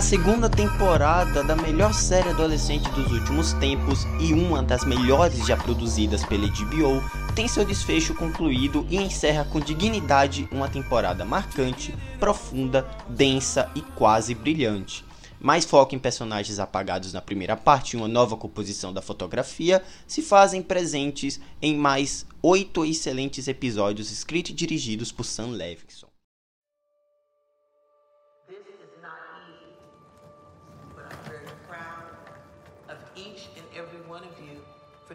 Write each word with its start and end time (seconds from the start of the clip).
A 0.00 0.02
segunda 0.02 0.48
temporada 0.48 1.44
da 1.44 1.54
melhor 1.54 1.92
série 1.92 2.30
adolescente 2.30 2.88
dos 2.92 3.12
últimos 3.12 3.52
tempos 3.52 4.06
e 4.18 4.32
uma 4.32 4.62
das 4.62 4.82
melhores 4.82 5.46
já 5.46 5.58
produzidas 5.58 6.24
pela 6.24 6.46
HBO 6.46 7.02
tem 7.34 7.46
seu 7.46 7.66
desfecho 7.66 8.14
concluído 8.14 8.86
e 8.88 8.96
encerra 8.96 9.44
com 9.44 9.60
dignidade 9.60 10.48
uma 10.50 10.70
temporada 10.70 11.22
marcante, 11.22 11.94
profunda, 12.18 12.88
densa 13.10 13.70
e 13.74 13.82
quase 13.82 14.34
brilhante. 14.34 15.04
Mais 15.38 15.66
foco 15.66 15.94
em 15.94 15.98
personagens 15.98 16.58
apagados 16.58 17.12
na 17.12 17.20
primeira 17.20 17.54
parte 17.54 17.92
e 17.92 17.96
uma 17.98 18.08
nova 18.08 18.38
composição 18.38 18.94
da 18.94 19.02
fotografia 19.02 19.82
se 20.06 20.22
fazem 20.22 20.62
presentes 20.62 21.38
em 21.60 21.76
mais 21.76 22.24
oito 22.40 22.86
excelentes 22.86 23.48
episódios 23.48 24.10
escritos 24.10 24.52
e 24.52 24.54
dirigidos 24.54 25.12
por 25.12 25.24
Sam 25.24 25.48
Levinson. 25.48 26.09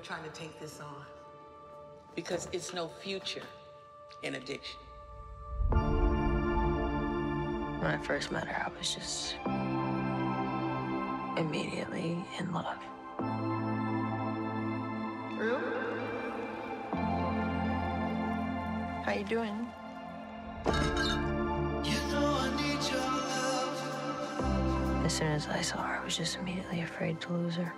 Trying 0.06 0.24
to 0.24 0.30
take 0.30 0.60
this 0.60 0.80
on 0.80 1.04
because 2.14 2.48
it's 2.52 2.76
no 2.76 2.88
future 2.88 3.42
in 4.22 4.36
addiction. 4.36 4.78
When 7.80 7.92
I 7.92 7.98
first 8.04 8.32
met 8.32 8.48
her, 8.48 8.68
I 8.68 8.78
was 8.78 8.94
just 8.94 9.36
immediately 11.38 12.24
in 12.38 12.54
love. 12.54 12.78
Rue? 15.40 15.60
How 19.04 19.14
you 19.18 19.26
doing? 19.26 19.68
You 21.84 21.92
know 22.12 22.52
as 25.04 25.14
soon 25.14 25.28
as 25.28 25.48
I 25.48 25.62
saw 25.62 25.82
her, 25.82 26.00
I 26.00 26.04
was 26.04 26.16
just 26.18 26.38
immediately 26.38 26.82
afraid 26.82 27.22
to 27.22 27.34
lose 27.34 27.56
her. 27.56 27.74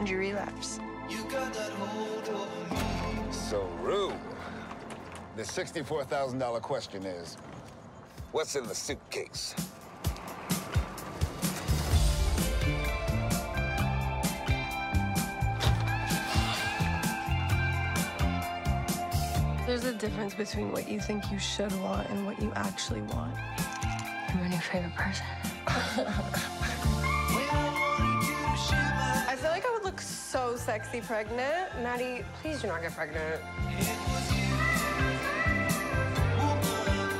When'd 0.00 0.08
you 0.08 0.16
relapse? 0.16 0.80
You 1.10 1.18
so, 3.30 3.68
Rue, 3.82 4.14
the 5.36 5.42
$64,000 5.42 6.62
question 6.62 7.04
is, 7.04 7.36
what's 8.32 8.56
in 8.56 8.66
the 8.66 8.74
suitcase? 8.74 9.54
There's 19.66 19.84
a 19.84 19.92
difference 19.92 20.32
between 20.32 20.72
what 20.72 20.88
you 20.88 20.98
think 20.98 21.30
you 21.30 21.38
should 21.38 21.78
want 21.82 22.08
and 22.08 22.24
what 22.24 22.40
you 22.40 22.50
actually 22.56 23.02
want. 23.02 23.34
I'm 24.30 24.38
your 24.38 24.48
new 24.48 24.56
favorite 24.56 24.94
person. 24.94 25.26
sexy 30.70 31.00
pregnant. 31.00 31.66
Maddie, 31.82 32.24
please 32.40 32.62
do 32.62 32.68
not 32.68 32.80
get 32.80 32.94
pregnant. 32.94 33.42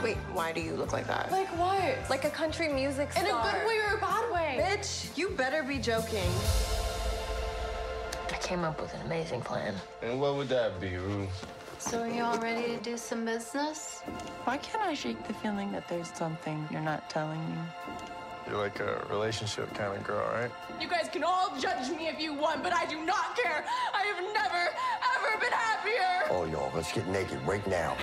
Wait, 0.04 0.16
why 0.32 0.52
do 0.52 0.60
you 0.60 0.74
look 0.74 0.92
like 0.92 1.08
that? 1.08 1.32
Like 1.32 1.48
what? 1.58 1.98
Like 2.08 2.24
a 2.24 2.30
country 2.30 2.68
music 2.68 3.10
star. 3.10 3.24
In 3.24 3.30
a 3.30 3.42
good 3.42 3.66
way 3.66 3.78
or 3.88 3.96
a 3.96 4.00
bad 4.00 4.32
way? 4.32 4.64
Bitch, 4.64 5.18
you 5.18 5.30
better 5.30 5.64
be 5.64 5.78
joking. 5.78 6.30
I 8.28 8.38
came 8.40 8.62
up 8.62 8.80
with 8.80 8.94
an 8.94 9.00
amazing 9.00 9.40
plan. 9.40 9.74
And 10.00 10.20
what 10.20 10.36
would 10.36 10.48
that 10.50 10.80
be, 10.80 10.96
Rue? 10.96 11.26
So 11.78 12.02
are 12.02 12.08
you 12.08 12.22
all 12.22 12.38
ready 12.38 12.76
to 12.76 12.76
do 12.76 12.96
some 12.96 13.24
business? 13.24 14.02
Why 14.44 14.58
can't 14.58 14.84
I 14.84 14.94
shake 14.94 15.26
the 15.26 15.34
feeling 15.34 15.72
that 15.72 15.88
there's 15.88 16.12
something 16.12 16.68
you're 16.70 16.80
not 16.80 17.10
telling 17.10 17.40
me? 17.50 17.58
You're 18.50 18.58
like 18.58 18.80
a 18.80 19.06
relationship 19.08 19.72
kind 19.74 19.96
of 19.96 20.02
girl, 20.02 20.28
right? 20.32 20.50
You 20.80 20.88
guys 20.88 21.08
can 21.12 21.22
all 21.22 21.56
judge 21.60 21.88
me 21.90 22.08
if 22.08 22.18
you 22.20 22.34
want, 22.34 22.64
but 22.64 22.72
I 22.72 22.84
do 22.86 23.04
not 23.04 23.36
care. 23.36 23.64
I 23.94 24.02
have 24.02 24.24
never, 24.34 24.74
ever 25.14 25.38
been 25.38 25.52
happier. 25.52 26.26
Oh, 26.30 26.46
y'all, 26.50 26.72
let's 26.74 26.90
get 26.90 27.06
naked 27.06 27.40
right 27.46 27.64
now. 27.68 27.96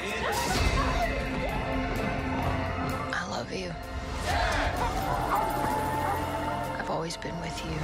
I 3.12 3.28
love 3.30 3.52
you. 3.52 3.74
I've 6.80 6.90
always 6.90 7.18
been 7.18 7.38
with 7.42 7.66
you. 7.66 7.78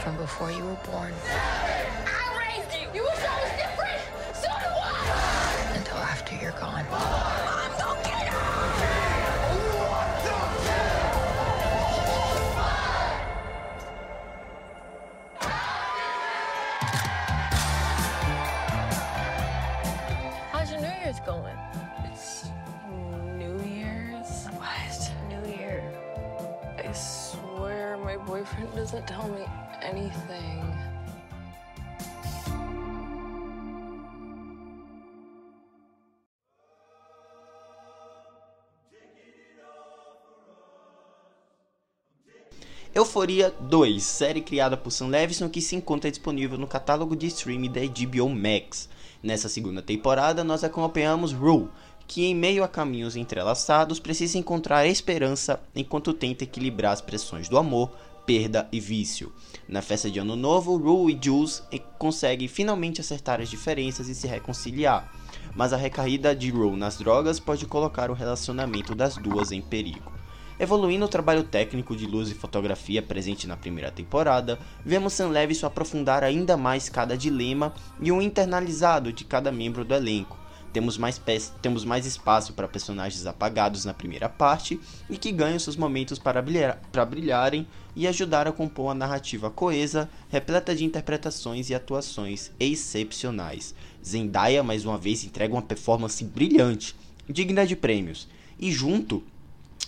From 0.00 0.16
before 0.16 0.50
you 0.50 0.64
were 0.64 0.78
born. 0.90 1.12
I 1.28 2.56
raised 2.56 2.72
you. 2.72 2.88
You 2.94 3.02
wish 3.02 3.22
I 3.22 3.49
doesn't 28.80 29.06
tell 29.06 29.28
me 29.28 29.44
anything. 29.82 30.58
Euforia 42.94 43.54
2, 43.60 44.02
série 44.02 44.40
criada 44.40 44.78
por 44.78 44.90
Sam 44.90 45.08
Levinson 45.08 45.50
que 45.50 45.60
se 45.60 45.76
encontra 45.76 46.10
disponível 46.10 46.56
no 46.56 46.66
catálogo 46.66 47.14
de 47.14 47.26
streaming 47.26 47.70
da 47.70 47.80
HBO 47.82 48.30
Max. 48.30 48.88
Nessa 49.22 49.50
segunda 49.50 49.82
temporada, 49.82 50.42
nós 50.42 50.64
acompanhamos 50.64 51.32
Rue, 51.34 51.68
que 52.08 52.24
em 52.24 52.34
meio 52.34 52.64
a 52.64 52.68
caminhos 52.68 53.14
entrelaçados 53.14 54.00
precisa 54.00 54.38
encontrar 54.38 54.86
esperança 54.86 55.60
enquanto 55.76 56.14
tenta 56.14 56.44
equilibrar 56.44 56.92
as 56.92 57.00
pressões 57.00 57.48
do 57.48 57.56
amor, 57.58 57.92
perda 58.30 58.68
e 58.70 58.78
vício. 58.78 59.32
Na 59.66 59.82
festa 59.82 60.08
de 60.08 60.20
Ano 60.20 60.36
Novo, 60.36 60.76
Rue 60.76 61.12
e 61.12 61.18
Jules 61.20 61.64
conseguem 61.98 62.46
finalmente 62.46 63.00
acertar 63.00 63.40
as 63.40 63.50
diferenças 63.50 64.06
e 64.06 64.14
se 64.14 64.28
reconciliar, 64.28 65.12
mas 65.52 65.72
a 65.72 65.76
recaída 65.76 66.32
de 66.32 66.48
Rue 66.48 66.76
nas 66.76 66.96
drogas 66.96 67.40
pode 67.40 67.66
colocar 67.66 68.08
o 68.08 68.14
relacionamento 68.14 68.94
das 68.94 69.16
duas 69.16 69.50
em 69.50 69.60
perigo. 69.60 70.12
Evoluindo 70.60 71.06
o 71.06 71.08
trabalho 71.08 71.42
técnico 71.42 71.96
de 71.96 72.06
luz 72.06 72.30
e 72.30 72.34
fotografia 72.34 73.02
presente 73.02 73.48
na 73.48 73.56
primeira 73.56 73.90
temporada, 73.90 74.60
vemos 74.84 75.12
Sam 75.12 75.30
Levinson 75.30 75.66
aprofundar 75.66 76.22
ainda 76.22 76.56
mais 76.56 76.88
cada 76.88 77.18
dilema 77.18 77.74
e 78.00 78.12
o 78.12 78.22
internalizado 78.22 79.12
de 79.12 79.24
cada 79.24 79.50
membro 79.50 79.84
do 79.84 79.92
elenco, 79.92 80.38
temos 80.72 80.96
mais, 80.96 81.20
temos 81.60 81.84
mais 81.84 82.06
espaço 82.06 82.52
para 82.52 82.68
personagens 82.68 83.26
apagados 83.26 83.84
na 83.84 83.94
primeira 83.94 84.28
parte 84.28 84.80
e 85.08 85.16
que 85.16 85.32
ganham 85.32 85.58
seus 85.58 85.76
momentos 85.76 86.18
para, 86.18 86.40
brilhar, 86.40 86.80
para 86.92 87.04
brilharem 87.04 87.66
e 87.94 88.06
ajudar 88.06 88.46
a 88.46 88.52
compor 88.52 88.86
uma 88.86 88.94
narrativa 88.94 89.50
coesa, 89.50 90.08
repleta 90.28 90.74
de 90.74 90.84
interpretações 90.84 91.70
e 91.70 91.74
atuações 91.74 92.50
excepcionais. 92.58 93.74
Zendaya 94.04 94.62
mais 94.62 94.84
uma 94.84 94.96
vez 94.96 95.24
entrega 95.24 95.54
uma 95.54 95.62
performance 95.62 96.24
brilhante, 96.24 96.94
digna 97.28 97.66
de 97.66 97.76
prêmios, 97.76 98.28
e 98.58 98.70
junto 98.70 99.22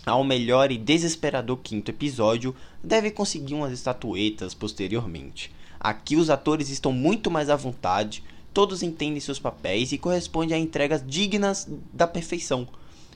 ao 0.05 0.25
melhor 0.25 0.73
e 0.73 0.79
desesperador 0.79 1.59
quinto 1.59 1.91
episódio, 1.91 2.55
deve 2.83 3.11
conseguir 3.11 3.55
umas 3.55 3.73
estatuetas 3.73 4.53
posteriormente. 4.53 5.53
Aqui 5.79 6.17
os 6.17 6.31
atores 6.31 6.71
estão 6.71 6.93
muito 6.93 7.31
mais 7.31 7.49
à 7.49 7.57
vontade, 7.57 8.23
todos 8.53 8.83
entendem 8.83 9.21
seus 9.21 9.39
papéis 9.39 9.93
e 9.93 9.99
correspondem 9.99 10.57
a 10.57 10.59
entregas 10.59 11.03
dignas 11.07 11.69
da 11.93 12.07
perfeição. 12.07 12.69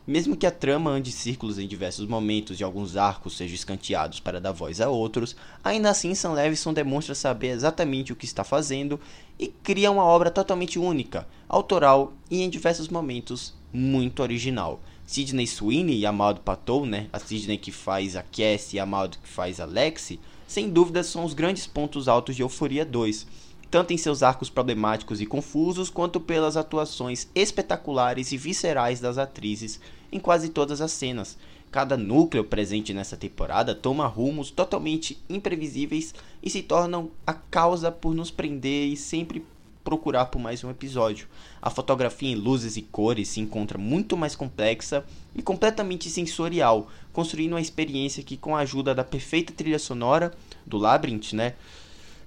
Mesmo 0.06 0.36
que 0.36 0.46
a 0.46 0.52
trama 0.52 0.90
ande 0.90 1.10
círculos 1.10 1.58
em 1.58 1.66
diversos 1.66 2.06
momentos 2.06 2.60
e 2.60 2.64
alguns 2.64 2.96
arcos 2.96 3.36
sejam 3.36 3.56
escanteados 3.56 4.20
para 4.20 4.40
dar 4.40 4.52
voz 4.52 4.80
a 4.80 4.88
outros, 4.88 5.34
ainda 5.64 5.90
assim 5.90 6.14
Sam 6.14 6.32
Levinson 6.32 6.72
demonstra 6.72 7.12
saber 7.12 7.48
exatamente 7.48 8.12
o 8.12 8.16
que 8.16 8.24
está 8.24 8.44
fazendo 8.44 9.00
e 9.36 9.48
cria 9.48 9.90
uma 9.90 10.04
obra 10.04 10.30
totalmente 10.30 10.78
única, 10.78 11.26
autoral 11.48 12.12
e 12.30 12.40
em 12.40 12.48
diversos 12.48 12.88
momentos 12.88 13.52
muito 13.72 14.22
original. 14.22 14.80
Sidney 15.04 15.46
Sweeney 15.46 15.98
e 15.98 16.06
Amaldo 16.06 16.40
Patou, 16.40 16.86
né, 16.86 17.08
a 17.12 17.18
Sidney 17.18 17.58
que 17.58 17.72
faz 17.72 18.14
a 18.14 18.22
Cassie 18.22 18.76
e 18.76 18.80
a 18.80 18.84
Amaldo 18.84 19.18
que 19.18 19.28
faz 19.28 19.58
a 19.58 19.64
Lexi, 19.64 20.20
sem 20.46 20.70
dúvida 20.70 21.02
são 21.02 21.24
os 21.24 21.34
grandes 21.34 21.66
pontos 21.66 22.06
altos 22.06 22.36
de 22.36 22.42
Euforia 22.42 22.84
2 22.84 23.26
tanto 23.70 23.92
em 23.92 23.96
seus 23.96 24.22
arcos 24.22 24.48
problemáticos 24.48 25.20
e 25.20 25.26
confusos, 25.26 25.90
quanto 25.90 26.20
pelas 26.20 26.56
atuações 26.56 27.28
espetaculares 27.34 28.32
e 28.32 28.36
viscerais 28.36 29.00
das 29.00 29.18
atrizes 29.18 29.80
em 30.10 30.18
quase 30.18 30.50
todas 30.50 30.80
as 30.80 30.92
cenas. 30.92 31.36
Cada 31.70 31.96
núcleo 31.96 32.44
presente 32.44 32.94
nessa 32.94 33.16
temporada 33.16 33.74
toma 33.74 34.06
rumos 34.06 34.50
totalmente 34.50 35.18
imprevisíveis 35.28 36.14
e 36.42 36.48
se 36.48 36.62
tornam 36.62 37.10
a 37.26 37.34
causa 37.34 37.90
por 37.90 38.14
nos 38.14 38.30
prender 38.30 38.88
e 38.88 38.96
sempre 38.96 39.44
procurar 39.86 40.26
por 40.26 40.40
mais 40.40 40.64
um 40.64 40.70
episódio. 40.70 41.28
A 41.62 41.70
fotografia 41.70 42.30
em 42.30 42.34
luzes 42.34 42.76
e 42.76 42.82
cores 42.82 43.28
se 43.28 43.40
encontra 43.40 43.78
muito 43.78 44.16
mais 44.16 44.34
complexa 44.34 45.04
e 45.34 45.42
completamente 45.42 46.10
sensorial, 46.10 46.88
construindo 47.12 47.52
uma 47.52 47.60
experiência 47.60 48.22
que, 48.22 48.36
com 48.36 48.56
a 48.56 48.60
ajuda 48.60 48.92
da 48.92 49.04
perfeita 49.04 49.52
trilha 49.52 49.78
sonora 49.78 50.32
do 50.66 50.76
Labyrinth, 50.76 51.34
né, 51.34 51.54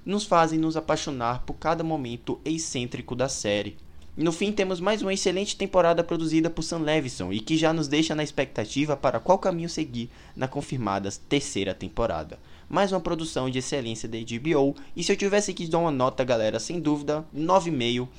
nos 0.05 0.25
fazem 0.25 0.59
nos 0.59 0.77
apaixonar 0.77 1.43
por 1.43 1.53
cada 1.55 1.83
momento 1.83 2.39
excêntrico 2.43 3.15
da 3.15 3.29
série. 3.29 3.77
No 4.17 4.33
fim, 4.33 4.51
temos 4.51 4.81
mais 4.81 5.01
uma 5.01 5.13
excelente 5.13 5.55
temporada 5.55 6.03
produzida 6.03 6.49
por 6.49 6.61
Sam 6.61 6.79
Levinson 6.79 7.31
e 7.31 7.39
que 7.39 7.55
já 7.55 7.71
nos 7.71 7.87
deixa 7.87 8.13
na 8.13 8.21
expectativa 8.21 8.97
para 8.97 9.19
qual 9.19 9.39
caminho 9.39 9.69
seguir 9.69 10.09
na 10.35 10.45
confirmada 10.45 11.09
terceira 11.29 11.73
temporada. 11.73 12.37
Mais 12.67 12.91
uma 12.91 12.99
produção 12.99 13.49
de 13.49 13.59
excelência 13.59 14.09
da 14.09 14.17
HBO 14.17 14.75
e 14.93 15.03
se 15.03 15.11
eu 15.11 15.15
tivesse 15.15 15.53
que 15.53 15.67
dar 15.67 15.77
uma 15.77 15.89
nota, 15.89 16.25
galera, 16.25 16.59
sem 16.59 16.81
dúvida, 16.81 17.25
9,5, 17.33 18.09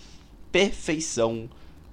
perfeição, 0.50 1.50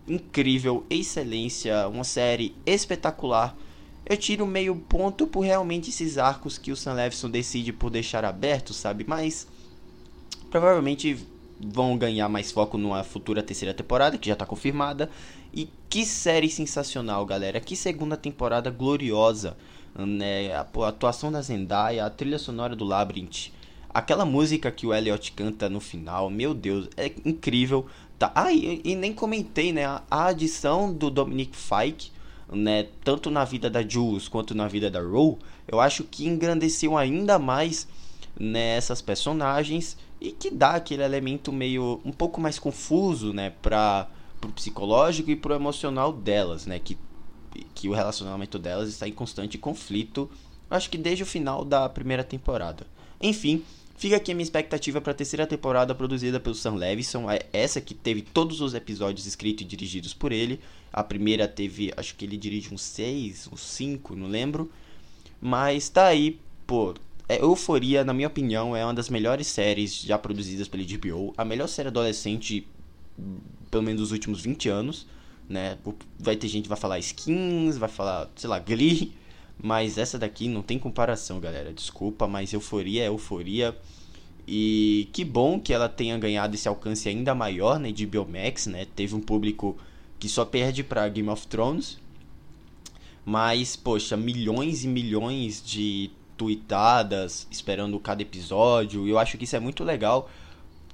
incrível, 0.07 0.85
excelência, 0.89 1.87
uma 1.89 2.05
série 2.05 2.55
espetacular. 2.65 3.57
Eu 4.05 4.15
tiro 4.15 4.47
meio 4.47 4.73
ponto 4.73 5.27
por 5.27 5.41
realmente 5.41 5.89
esses 5.89 6.17
arcos 6.17 6.57
que 6.57 6.71
o 6.71 6.77
Sam 6.77 6.93
Levinson 6.93 7.29
decide 7.29 7.73
por 7.73 7.89
deixar 7.89 8.23
abertos, 8.23 8.77
sabe? 8.77 9.03
Mas 9.05 9.47
provavelmente 10.49 11.17
vão 11.59 11.97
ganhar 11.97 12.29
mais 12.29 12.51
foco 12.51 12.77
numa 12.77 13.03
futura 13.03 13.41
terceira 13.41 13.73
temporada, 13.73 14.17
que 14.17 14.27
já 14.27 14.33
está 14.33 14.45
confirmada. 14.45 15.09
E 15.53 15.69
que 15.89 16.05
série 16.05 16.49
sensacional, 16.49 17.25
galera. 17.25 17.59
Que 17.59 17.75
segunda 17.75 18.15
temporada 18.15 18.69
gloriosa. 18.69 19.57
Né? 19.95 20.53
A 20.53 20.61
atuação 20.87 21.31
da 21.31 21.41
Zendaya, 21.41 22.05
a 22.05 22.09
trilha 22.09 22.37
sonora 22.37 22.75
do 22.75 22.85
Labyrinth. 22.85 23.51
Aquela 23.89 24.25
música 24.25 24.69
que 24.69 24.85
o 24.85 24.93
Elliot 24.93 25.31
canta 25.31 25.67
no 25.67 25.79
final, 25.79 26.29
meu 26.29 26.53
Deus, 26.53 26.87
é 26.95 27.11
incrível. 27.25 27.87
Tá. 28.19 28.31
Ah, 28.35 28.51
e, 28.51 28.81
e 28.83 28.95
nem 28.95 29.13
comentei, 29.13 29.71
né? 29.71 29.85
A, 29.85 30.03
adição 30.09 30.93
do 30.93 31.09
Dominic 31.09 31.55
Fike, 31.55 32.11
né? 32.51 32.87
Tanto 33.03 33.31
na 33.31 33.43
vida 33.43 33.69
da 33.69 33.81
Jules 33.81 34.27
quanto 34.27 34.53
na 34.53 34.67
vida 34.67 34.91
da 34.91 35.01
Ro, 35.01 35.39
eu 35.67 35.79
acho 35.79 36.03
que 36.03 36.27
engrandeceu 36.27 36.95
ainda 36.95 37.39
mais 37.39 37.87
né, 38.39 38.77
essas 38.77 39.01
personagens 39.01 39.97
e 40.19 40.31
que 40.31 40.49
dá 40.49 40.71
aquele 40.71 41.03
elemento 41.03 41.51
meio 41.51 42.01
um 42.03 42.11
pouco 42.11 42.41
mais 42.41 42.57
confuso, 42.57 43.33
né, 43.33 43.51
para 43.61 44.07
o 44.43 44.47
psicológico 44.49 45.29
e 45.29 45.35
pro 45.35 45.53
emocional 45.53 46.11
delas, 46.11 46.65
né, 46.65 46.79
que 46.79 46.97
que 47.73 47.89
o 47.89 47.93
relacionamento 47.93 48.59
delas 48.59 48.89
está 48.89 49.07
em 49.07 49.11
constante 49.11 49.57
conflito, 49.57 50.29
acho 50.69 50.89
que 50.89 50.97
desde 50.97 51.23
o 51.23 51.25
final 51.25 51.63
da 51.63 51.87
primeira 51.87 52.23
temporada. 52.23 52.85
Enfim, 53.21 53.63
fica 53.95 54.17
aqui 54.17 54.31
a 54.31 54.35
minha 54.35 54.43
expectativa 54.43 55.01
para 55.01 55.11
a 55.11 55.15
terceira 55.15 55.47
temporada 55.47 55.95
produzida 55.95 56.39
pelo 56.39 56.55
Sam 56.55 56.75
Levinson, 56.75 57.29
é 57.29 57.45
essa 57.51 57.81
que 57.81 57.93
teve 57.93 58.21
todos 58.21 58.61
os 58.61 58.73
episódios 58.73 59.25
escritos 59.25 59.63
e 59.63 59.67
dirigidos 59.67 60.13
por 60.13 60.31
ele. 60.31 60.59
A 60.91 61.03
primeira 61.03 61.47
teve, 61.47 61.93
acho 61.95 62.15
que 62.15 62.25
ele 62.25 62.37
dirige 62.37 62.73
uns 62.73 62.81
6, 62.81 63.49
uns 63.51 63.61
5, 63.61 64.15
não 64.15 64.27
lembro. 64.27 64.71
Mas 65.39 65.89
tá 65.89 66.07
aí, 66.07 66.39
pô, 66.65 66.95
é, 67.29 67.41
Euforia, 67.41 68.05
na 68.05 68.13
minha 68.13 68.27
opinião, 68.27 68.75
é 68.75 68.83
uma 68.85 68.93
das 68.93 69.09
melhores 69.09 69.47
séries 69.47 70.01
já 70.01 70.17
produzidas 70.17 70.67
pela 70.67 70.83
HBO. 70.83 71.33
A 71.37 71.43
melhor 71.43 71.67
série 71.67 71.89
adolescente, 71.89 72.65
pelo 73.69 73.83
menos 73.83 74.01
dos 74.01 74.11
últimos 74.11 74.41
20 74.41 74.69
anos. 74.69 75.05
Né? 75.49 75.77
Vai 76.17 76.35
ter 76.35 76.47
gente 76.47 76.63
que 76.63 76.69
vai 76.69 76.77
falar 76.77 76.99
skins, 76.99 77.77
vai 77.77 77.89
falar, 77.89 78.29
sei 78.35 78.49
lá, 78.49 78.59
Glee. 78.59 79.13
Mas 79.61 79.97
essa 79.97 80.17
daqui 80.17 80.47
não 80.47 80.61
tem 80.61 80.79
comparação, 80.79 81.39
galera. 81.39 81.73
Desculpa, 81.73 82.27
mas 82.27 82.53
Euforia 82.53 83.03
é 83.03 83.07
Euforia. 83.07 83.77
E 84.47 85.09
que 85.11 85.25
bom 85.25 85.59
que 85.59 85.73
ela 85.73 85.89
tenha 85.89 86.17
ganhado 86.17 86.55
esse 86.55 86.67
alcance 86.67 87.09
ainda 87.09 87.35
maior 87.35 87.77
né, 87.77 87.91
de 87.91 88.05
Biomax, 88.05 88.67
né? 88.67 88.87
Teve 88.95 89.15
um 89.15 89.19
público 89.19 89.75
que 90.17 90.29
só 90.29 90.45
perde 90.45 90.83
para 90.83 91.09
Game 91.09 91.27
of 91.27 91.45
Thrones. 91.47 91.97
Mas, 93.25 93.75
poxa, 93.75 94.15
milhões 94.15 94.85
e 94.85 94.87
milhões 94.87 95.61
de 95.61 96.11
tweetadas, 96.37 97.47
esperando 97.49 97.99
cada 97.99 98.21
episódio. 98.21 99.07
E 99.07 99.09
eu 99.09 99.19
acho 99.19 99.37
que 99.37 99.43
isso 99.43 99.55
é 99.55 99.59
muito 99.59 99.83
legal 99.83 100.29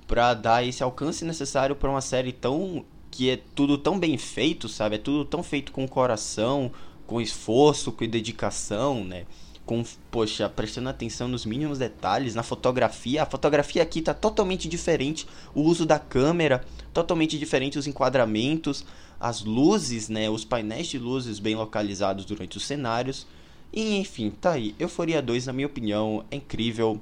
para 0.08 0.34
dar 0.34 0.66
esse 0.66 0.82
alcance 0.82 1.26
necessário 1.26 1.76
para 1.76 1.90
uma 1.90 2.02
série 2.02 2.32
tão 2.32 2.86
que 3.12 3.30
é 3.30 3.40
tudo 3.54 3.78
tão 3.78 4.00
bem 4.00 4.18
feito, 4.18 4.68
sabe? 4.68 4.96
É 4.96 4.98
tudo 4.98 5.24
tão 5.24 5.44
feito 5.44 5.72
com 5.72 5.88
coração, 5.88 6.72
com 7.06 7.22
esforço, 7.22 7.92
com 7.92 8.08
dedicação, 8.08 9.04
né? 9.04 9.26
Com, 9.68 9.84
poxa, 10.10 10.50
prestando 10.50 10.90
atenção 10.90 11.28
nos 11.28 11.46
mínimos 11.46 11.78
detalhes, 11.78 12.34
na 12.34 12.42
fotografia. 12.42 13.22
A 13.22 13.26
fotografia 13.28 13.84
aqui 13.84 14.02
tá 14.02 14.16
totalmente 14.16 14.68
diferente, 14.68 15.28
o 15.54 15.62
uso 15.62 15.86
da 15.86 16.00
câmera 16.00 16.66
totalmente 16.92 17.38
diferente, 17.38 17.78
os 17.78 17.86
enquadramentos, 17.86 18.84
as 19.20 19.44
luzes, 19.44 20.10
né? 20.10 20.28
Os 20.28 20.44
painéis 20.44 20.88
de 20.88 20.98
luzes 20.98 21.38
bem 21.38 21.56
localizados 21.56 22.26
durante 22.26 22.58
os 22.58 22.66
cenários. 22.66 23.28
E 23.74 23.98
enfim, 23.98 24.30
tá 24.30 24.52
aí. 24.52 24.76
Euforia 24.78 25.20
2, 25.20 25.48
na 25.48 25.54
minha 25.54 25.66
opinião, 25.66 26.24
é 26.30 26.36
incrível. 26.36 27.02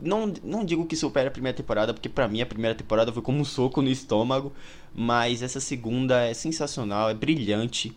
Não, 0.00 0.32
não 0.42 0.64
digo 0.64 0.84
que 0.84 0.96
supera 0.96 1.28
a 1.28 1.30
primeira 1.32 1.56
temporada, 1.56 1.94
porque 1.94 2.08
para 2.08 2.26
mim 2.26 2.40
a 2.40 2.46
primeira 2.46 2.74
temporada 2.74 3.12
foi 3.12 3.22
como 3.22 3.38
um 3.38 3.44
soco 3.44 3.80
no 3.80 3.88
estômago. 3.88 4.52
Mas 4.92 5.42
essa 5.42 5.60
segunda 5.60 6.24
é 6.24 6.34
sensacional, 6.34 7.08
é 7.08 7.14
brilhante. 7.14 7.96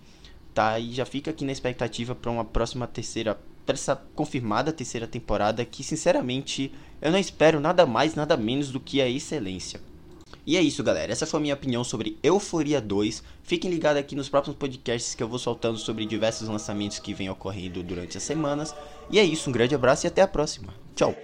Tá? 0.54 0.80
E 0.80 0.94
já 0.94 1.06
fica 1.06 1.32
aqui 1.32 1.44
na 1.44 1.52
expectativa 1.52 2.14
para 2.14 2.30
uma 2.32 2.46
próxima 2.46 2.86
terceira. 2.86 3.40
Pra 3.66 3.74
essa 3.74 3.96
confirmada 4.14 4.72
terceira 4.72 5.08
temporada, 5.08 5.66
que 5.66 5.84
sinceramente 5.84 6.72
eu 7.02 7.12
não 7.12 7.18
espero 7.18 7.60
nada 7.60 7.84
mais, 7.88 8.14
nada 8.14 8.38
menos 8.38 8.70
do 8.70 8.80
que 8.80 9.02
a 9.02 9.10
excelência. 9.10 9.82
E 10.46 10.58
é 10.58 10.62
isso, 10.62 10.84
galera. 10.84 11.12
Essa 11.12 11.26
foi 11.26 11.40
a 11.40 11.42
minha 11.42 11.54
opinião 11.54 11.84
sobre 11.84 12.18
Euforia 12.22 12.80
2. 12.80 13.24
Fiquem 13.44 13.72
ligados 13.72 14.00
aqui 14.00 14.16
nos 14.16 14.30
próximos 14.30 14.58
podcasts 14.58 15.16
que 15.16 15.24
eu 15.24 15.28
vou 15.28 15.40
soltando 15.40 15.78
sobre 15.78 16.06
diversos 16.06 16.48
lançamentos 16.48 17.00
que 17.00 17.14
vêm 17.14 17.30
ocorrendo 17.30 17.82
durante 17.82 18.18
as 18.18 18.24
semanas. 18.24 18.76
E 19.10 19.18
é 19.20 19.24
isso, 19.24 19.50
um 19.50 19.54
grande 19.54 19.74
abraço 19.74 20.06
e 20.06 20.08
até 20.08 20.22
a 20.22 20.28
próxima. 20.28 20.74
Tchau! 20.96 21.16